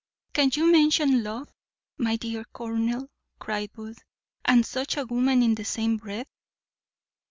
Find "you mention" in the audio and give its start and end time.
0.55-1.23